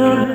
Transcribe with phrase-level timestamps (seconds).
[0.00, 0.29] You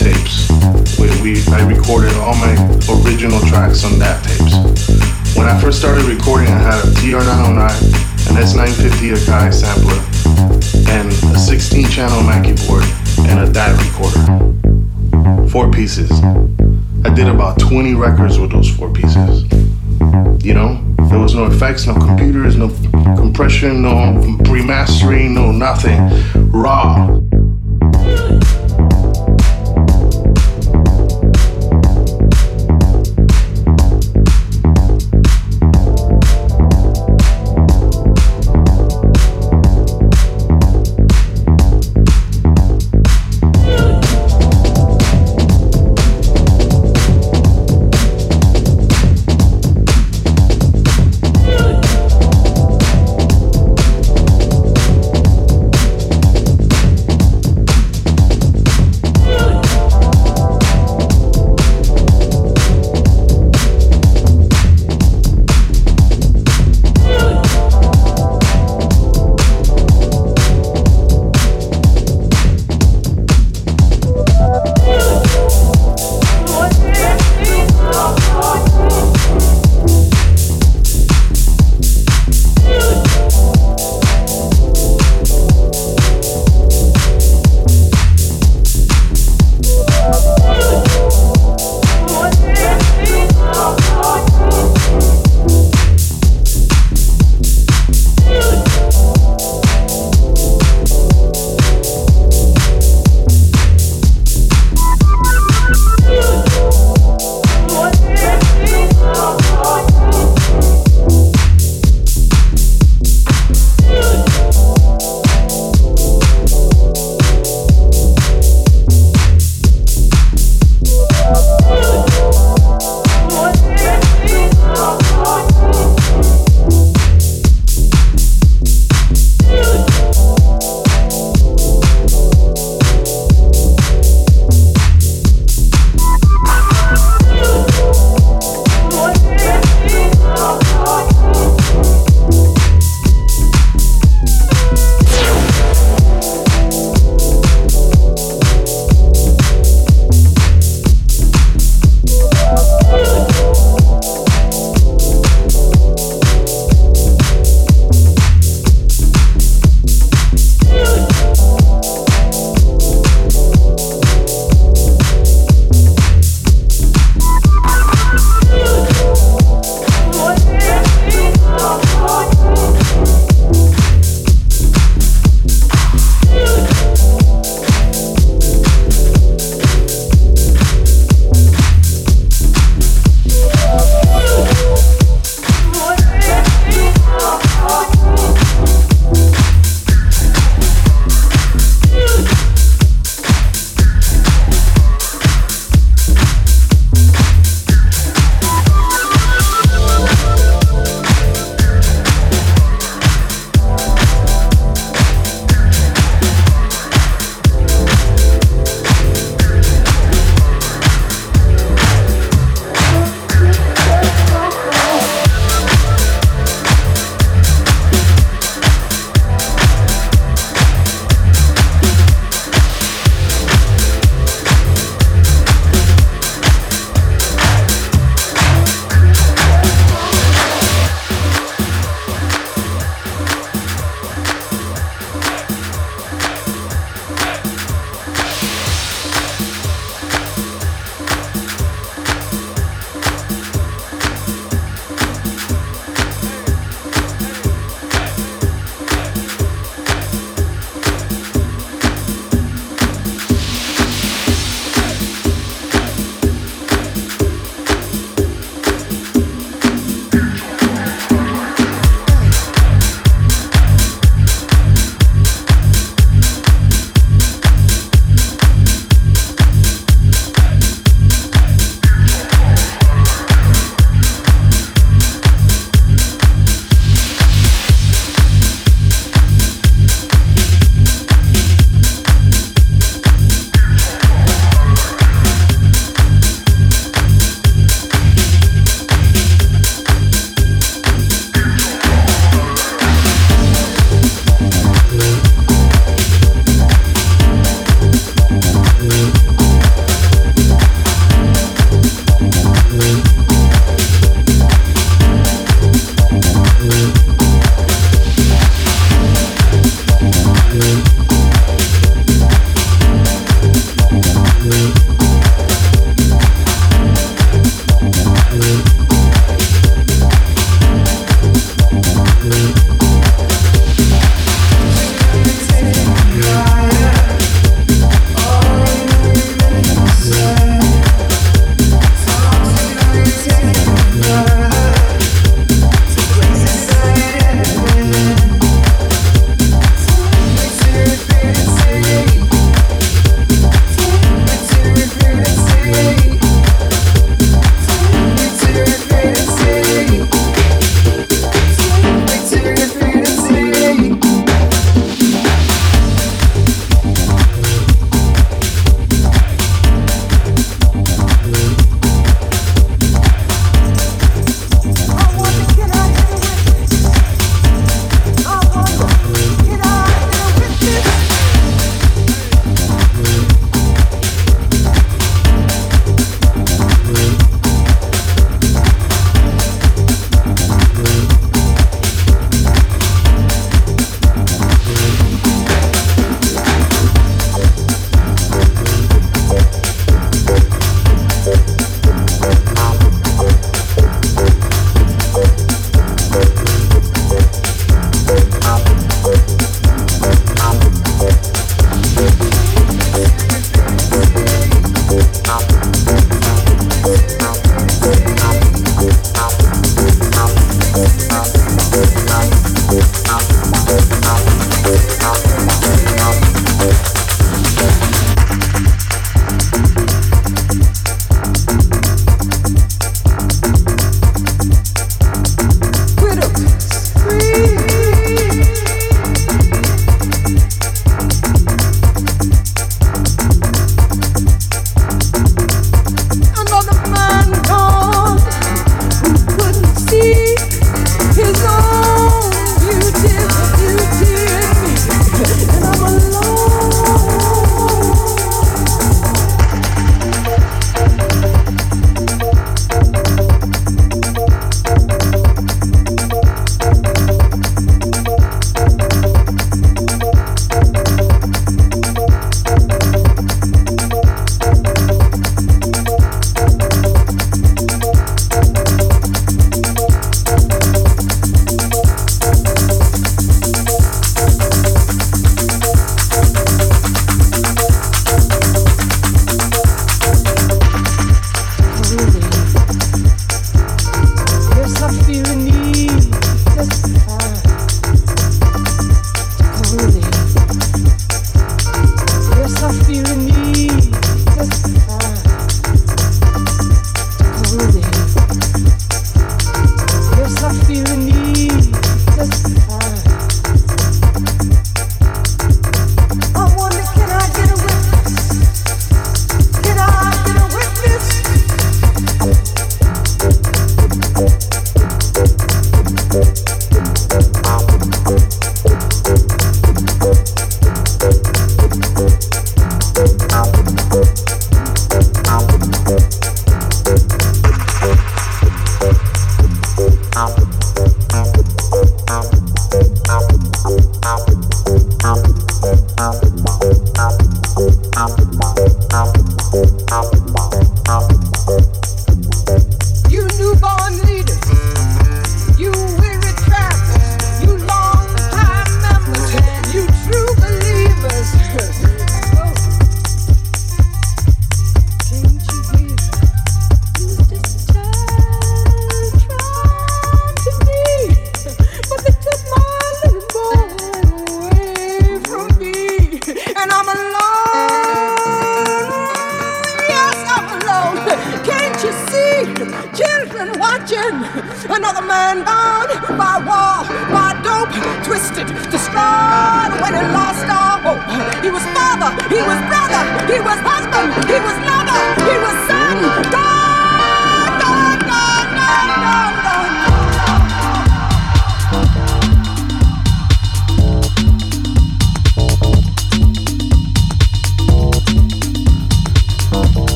[0.00, 0.48] tapes
[0.98, 2.52] where we I recorded all my
[3.04, 4.56] original tracks on DAT tapes.
[5.36, 10.00] When I first started recording, I had a TR-909, an S950 Akai sampler,
[10.90, 12.84] and a 16-channel Mackie board,
[13.28, 15.48] and a DAT recorder.
[15.50, 16.10] Four pieces.
[17.04, 19.44] I did about 20 records with those four pieces.
[20.42, 22.68] You know, there was no effects, no computers, no
[23.16, 25.98] compression, no pre-mastering, no nothing.
[26.50, 27.20] Raw.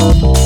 [0.00, 0.39] Peace.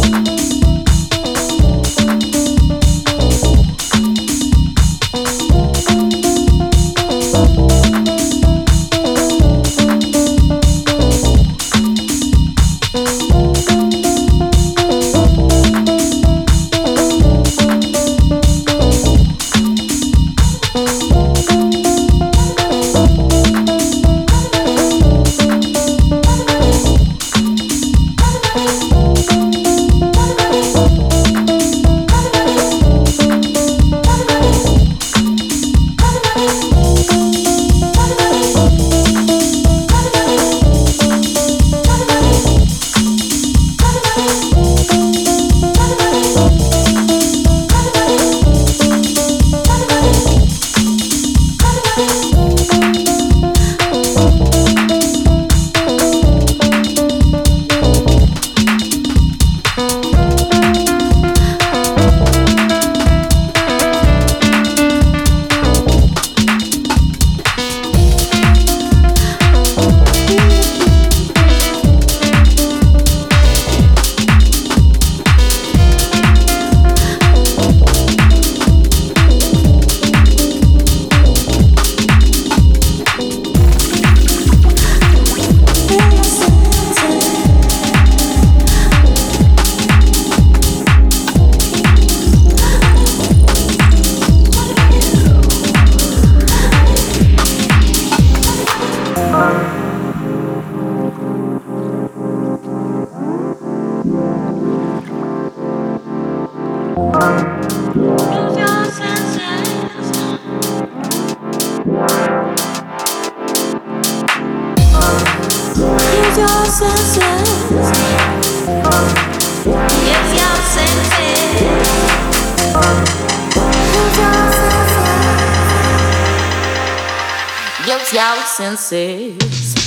[128.57, 129.84] Senses.